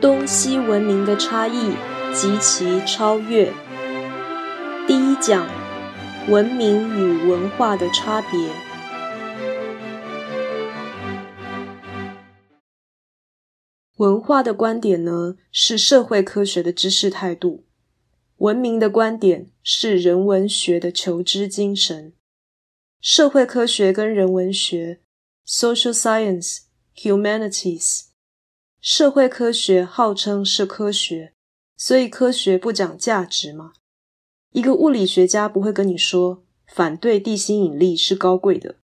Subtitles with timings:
[0.00, 1.74] 东西文明的差异
[2.14, 3.52] 及其超越。
[4.86, 5.46] 第一讲：
[6.26, 8.50] 文明与文化的差别。
[13.98, 17.64] 文化的观点呢，是社会科学的知识态度；
[18.38, 22.14] 文明的观点是人文学的求知精神。
[23.02, 25.00] 社会科学跟人文学
[25.46, 26.60] （social science,
[26.96, 28.09] humanities），
[28.80, 31.34] 社会科学号称是科学，
[31.76, 33.74] 所以科学不讲价值吗？
[34.52, 38.76] 一个物理学家不会跟你说反对地心引力是高贵的，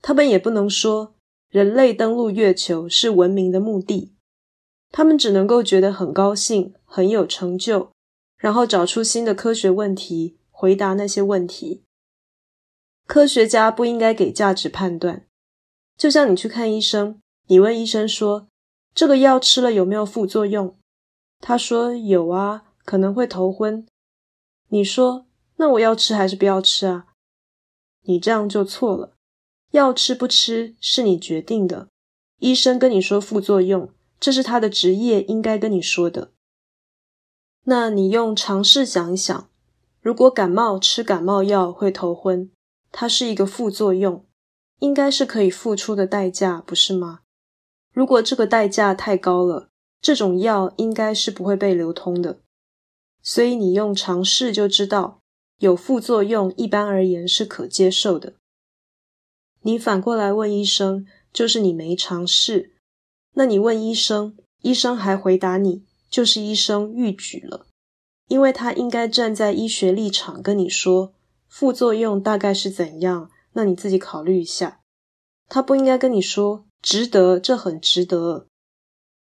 [0.00, 1.14] 他们也不能说
[1.50, 4.14] 人类登陆月球是文明的目的，
[4.90, 7.90] 他们只能够觉得很高兴、很有成就，
[8.38, 11.84] 然后找出新的科学问题，回答那些问题。
[13.06, 15.26] 科学家不应该给价值判断，
[15.98, 18.48] 就像你去看医生，你问医生说
[18.94, 20.76] ：“这个药吃了有没有副作用？”
[21.40, 23.86] 他说：“有啊，可能会头昏。”
[24.70, 25.26] 你说
[25.56, 27.06] ：“那我要吃还是不要吃啊？”
[28.04, 29.14] 你这样就错了，
[29.72, 31.88] 要吃不吃是你决定的。
[32.38, 36.32] 医生跟你说副作用，这是他的职业应该跟你说的。
[37.64, 39.50] 那你用尝试想一想，
[40.00, 42.50] 如果感冒吃感冒药会头昏。
[42.90, 44.24] 它是一个副作用，
[44.78, 47.20] 应该是可以付出的代价，不是吗？
[47.98, 52.38] 如果这个代价太高了，这种药应该是不会被流通的。
[53.24, 55.18] 所以你用尝试就知道，
[55.58, 58.34] 有副作用一般而言是可接受的。
[59.62, 62.70] 你反过来问医生，就是你没尝试。
[63.34, 67.66] 那你问医生，医生还回答你，就是医生预举了，
[68.28, 71.14] 因为他应该站在医学立场跟你说。
[71.48, 73.32] 副作用大概是怎样？
[73.54, 74.82] 那你自己考虑一下。
[75.48, 78.46] 他不应该跟你说值得，这很值得，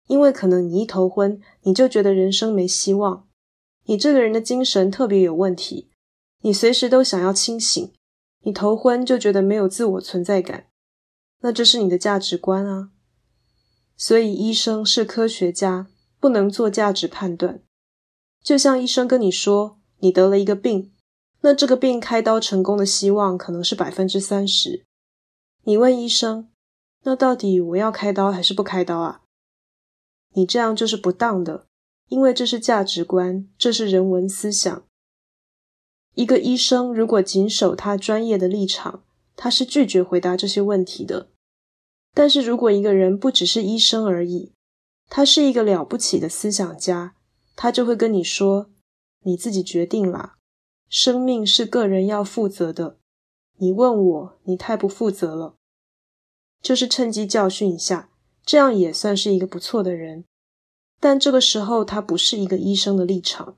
[0.07, 3.27] 因为可能你一头昏，你就觉得人生没希望。
[3.85, 5.89] 你这个人的精神特别有问题，
[6.41, 7.93] 你随时都想要清醒，
[8.43, 10.67] 你头昏就觉得没有自我存在感。
[11.41, 12.89] 那这是你的价值观啊。
[13.95, 15.87] 所以医生是科学家，
[16.19, 17.61] 不能做价值判断。
[18.41, 20.91] 就像医生跟你说，你得了一个病。
[21.41, 24.85] 那这个病开刀成功的希望可能是百分之三十。
[25.63, 26.49] 你问医生，
[27.03, 29.21] 那到底我要开刀还是不开刀啊？
[30.33, 31.67] 你这样就是不当的，
[32.09, 34.83] 因为这是价值观，这是人文思想。
[36.15, 39.03] 一个医生如果谨守他专业的立场，
[39.35, 41.29] 他是拒绝回答这些问题的。
[42.13, 44.53] 但是如果一个人不只是医生而已，
[45.09, 47.15] 他是一个了不起的思想家，
[47.55, 48.69] 他就会跟你说
[49.25, 50.35] ：“你自己决定啦。”
[50.87, 52.99] 生命是个人要负责的。
[53.57, 55.55] 你问我，你太不负责了。
[56.63, 58.09] 就是趁机教训一下，
[58.43, 60.23] 这样也算是一个不错的人。
[60.99, 63.57] 但这个时候，他不是一个医生的立场。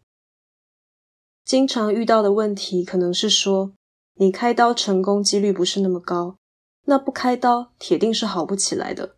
[1.46, 3.74] 经常遇到的问题可能是说，
[4.16, 6.38] 你开刀成功几率不是那么高，
[6.86, 9.18] 那不开刀铁定是好不起来的。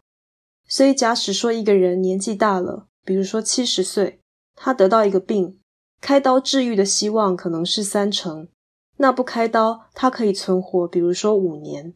[0.68, 4.20] 所以，假使说一个人年纪大了，比如说七十岁，
[4.54, 5.62] 他得到一个病。
[6.02, 8.50] 开刀治愈的希望可能是三成，
[8.98, 11.96] 那不开刀，他可以存活，比如说五年。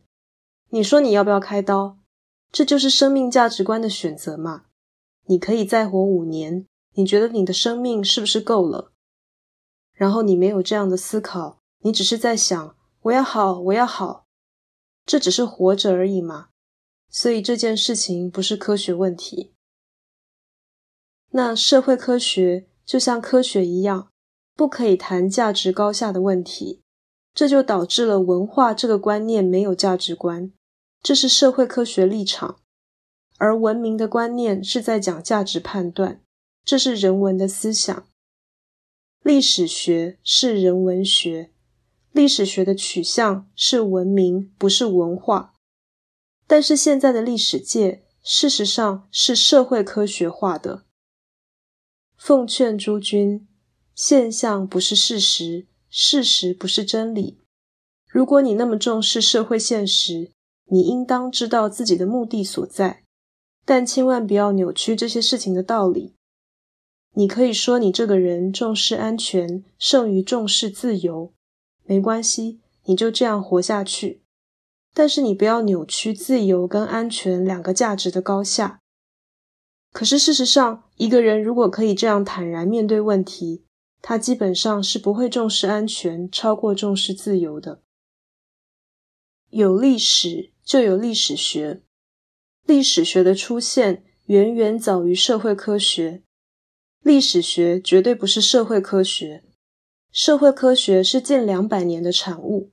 [0.72, 2.00] 你说你要不要开刀？
[2.52, 4.66] 这就是生命价值观的选择嘛？
[5.28, 6.66] 你可以再活五年，
[6.96, 8.92] 你觉得你的生命是不是够了？
[9.94, 14.26] 然后你没有这样的思考，你只是在想我要好，我要好，
[15.06, 16.50] 这只是活着而已嘛。
[17.10, 19.54] 所以这件事情不是科学问题。
[21.32, 22.68] 那社会科学。
[22.84, 24.10] 就像科学一样，
[24.54, 26.82] 不可以谈价值高下的问题，
[27.34, 30.52] 这就导致了文化这个观念没有价值观，
[31.04, 32.58] 这是社会科学立场；
[33.38, 36.22] 而文明的观念是在讲价值判断，
[36.64, 38.08] 这是人文的思想。
[39.24, 41.52] 历史学是人文学，
[42.12, 45.54] 历史学的取向是文明，不是文化。
[46.48, 50.86] 但是现在的历史界，事实上是社会科学化的。
[52.18, 53.48] 奉劝诸君，
[53.96, 57.40] 现象不是事实，事实不是真理。
[58.08, 60.32] 如果你那么重视社会现实，
[60.72, 63.04] 你应当知道自己的目的所在，
[63.66, 66.16] 但千万不要扭曲这些事情的道理。
[67.14, 71.34] 你可以说你这个人重视安全胜于重视自由，
[71.84, 74.22] 没关系，你就这样活下去。
[74.94, 78.80] 但是你不要扭曲自由跟安全两个价值的高下。
[79.92, 83.66] 可是事实上，一个人如果可以这样坦然面对问题，
[84.02, 87.82] 他基本上是不会重视安全超过重视自由的。
[89.50, 91.82] 有历史就有历史学，
[92.66, 96.24] 历史学的出现远远早于社会科学，
[97.02, 99.44] 历史学绝对不是社会科学，
[100.14, 102.72] 社会科学是近两百年的产物，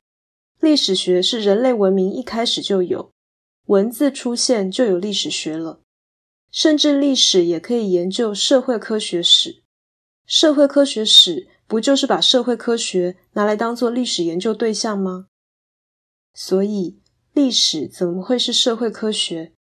[0.60, 3.10] 历史学是人类文明一开始就有，
[3.66, 5.80] 文字出现就有历史学了，
[6.52, 9.64] 甚至历史也可以研究社会科学史，
[10.24, 15.26] 社会科学史不就是把社会科学拿来当做历史研究对象吗？
[16.32, 17.00] 所以
[17.38, 19.52] 历史怎么会是社会科学？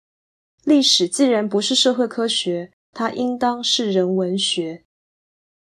[0.65, 2.73] 历史既然不是社会科学。
[2.91, 4.87] 它应当是人文学，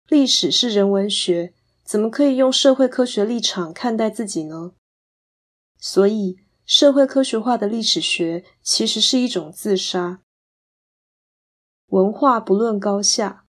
[0.07, 4.73] 历史是人文学，怎么可以用社会科学立场看待自己呢？
[5.79, 10.21] 所以，社会科学化的历史学其实是一种自杀。
[11.87, 13.45] 文化不论高下，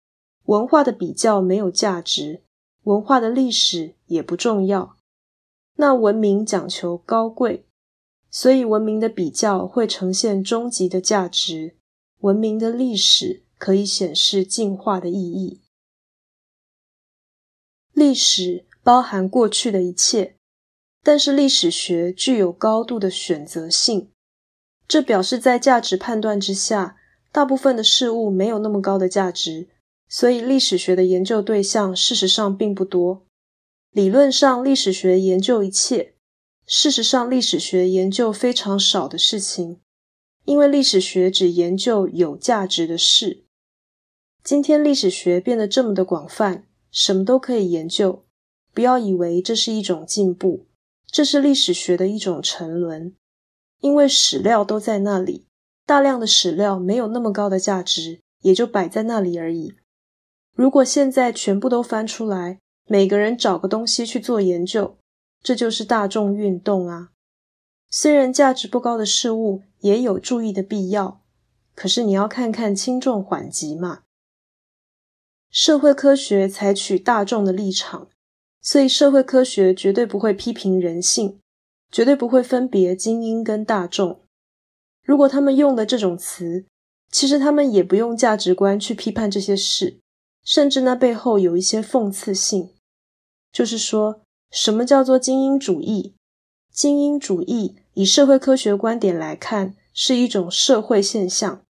[0.47, 2.43] 文化的比较没有价值，
[2.83, 4.97] 文化的历史也不重要。
[5.77, 7.68] 那文明讲求高贵，
[8.41, 11.75] 所以文明的比较会呈现终极的价值，
[12.21, 13.43] 文明的历史。
[13.59, 15.61] 可以显示进化的意义。
[17.93, 20.37] 历史包含过去的一切，
[21.03, 24.13] 但是历史学具有高度的选择性，
[24.87, 26.97] 这表示在价值判断之下，
[27.33, 29.67] 大部分的事物没有那么高的价值，
[30.09, 33.27] 所以历史学的研究对象事实上并不多。
[33.91, 36.15] 理论上，历史学研究一切，
[36.71, 39.81] 事实上，历史学研究非常少的事情，
[40.45, 43.45] 因为历史学只研究有价值的事。
[44.45, 48.27] 今天历史学变得这么的广泛，什么都可以研究。
[48.75, 50.67] 不要以为这是一种进步，
[51.07, 53.15] 这是历史学的一种沉沦。
[53.81, 55.47] 因为史料都在那里，
[55.87, 59.73] 大量的史料没有那么高的价值，也就摆在那里而已。
[60.53, 64.99] 如果现在全部都翻出来，每个人找个东西去做研究，
[65.43, 67.11] 这就是大众运动啊。
[67.91, 71.23] 虽然价值不高的事物也有注意的必要，
[71.75, 74.03] 可是你要看看轻重缓急嘛。
[75.51, 78.09] 社会科学采取大众的立场，
[78.61, 81.41] 所以社会科学绝对不会批评人性，
[81.91, 84.21] 绝对不会分别精英跟大众。
[85.03, 86.67] 如果他们用的这种词，
[87.11, 89.99] 其实他们也不用价值观去批判这些事，
[90.45, 92.75] 甚至那背后有一些讽刺性，
[93.51, 96.15] 就是说什么叫做精英主义？
[96.73, 101.63] 精英主义以社会科学观点来看，是一种社会现象，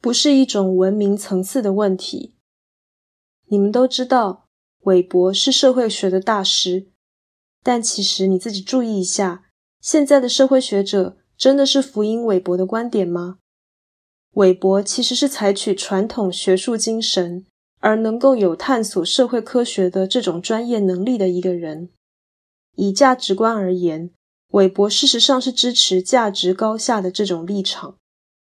[0.00, 2.34] 不是一种文明层次的问题。
[3.48, 4.46] 你们都知道，
[4.80, 6.86] 韦伯是社会学的大师，
[7.62, 9.44] 但其实你自己注意一下，
[9.80, 13.38] 现在的社会学者真的是福音韦伯的观点吗？
[14.34, 17.44] 韦伯其实是采取传统学术精神，
[17.80, 21.90] 而能够有探索社会科学的这种专业能力的一个人。
[22.80, 24.10] 以价值观而言，
[24.52, 27.98] 韦伯事实上是支持价值高下的这种立场，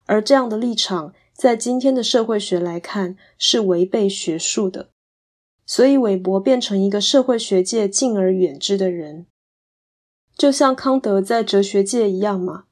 [0.06, 1.12] 而这样的立场。
[1.34, 4.90] 在今天的社会学来看，是违背学术的，
[5.66, 9.26] 所以韦伯变成一个社会学界敬而远之的人，
[10.36, 12.66] 就像康德在哲学界一样嘛。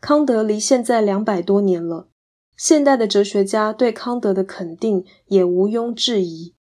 [0.00, 2.10] 康德离现在两百多年了，
[2.56, 6.54] 现代的哲学家对康德的肯定也毋庸置疑。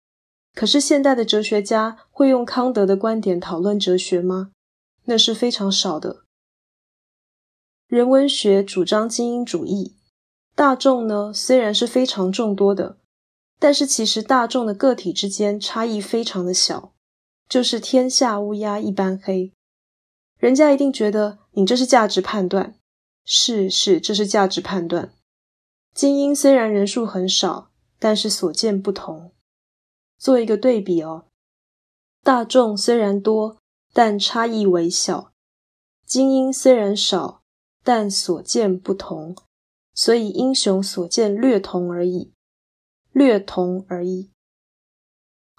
[0.53, 4.51] 可是现代的哲学家会用康德的观点讨论哲学吗？
[5.05, 6.23] 那是非常少的。
[7.88, 9.97] 人文学主张精英主义。
[10.55, 12.97] 大众呢，虽然是非常众多的，
[13.59, 16.94] 但是其实大众的个体之间差异非常的小，
[17.49, 19.51] 就是天下乌鸦一般黑。
[20.37, 22.75] 人家一定觉得你这是价值判断，
[23.25, 25.11] 是是，这是价值判断。
[25.95, 29.32] 精英虽然人数很少，但是所见不同。
[30.23, 31.25] 做一个对比哦，
[32.21, 33.57] 大众虽然多，
[33.92, 35.33] 但差异为小；
[36.06, 37.42] 精英虽然少，
[37.83, 39.35] 但所见不同。
[39.94, 42.31] 所以英雄所见略同而已，
[43.11, 44.31] 略同而已。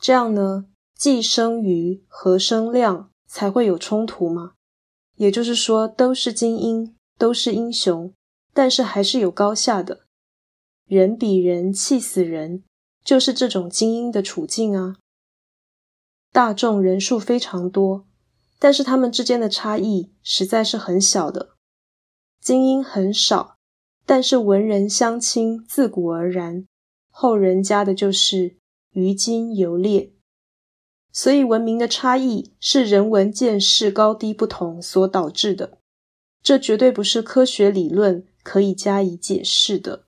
[0.01, 0.65] 这样呢，
[0.97, 4.55] 既生瑜和生亮才会有冲突吗？
[5.17, 8.15] 也就是说，都是精英，都是英雄，
[8.55, 10.07] 但是还是有高下的。
[10.87, 12.65] 人比人气死人，
[13.05, 14.97] 就是这种精英的处境啊。
[16.33, 18.07] 大众人数非常多，
[18.59, 21.51] 但是他们之间的差异实在是很小的。
[22.41, 23.55] 精英很少。
[24.07, 26.67] 但是文人相亲自古而然，
[27.09, 28.57] 后人加的就是
[28.91, 30.13] 于今犹烈。
[31.11, 35.79] 所以文明的差异是人文见识高低不同所导致的，
[36.43, 40.04] 这绝对不是科学理论可以加以解释的。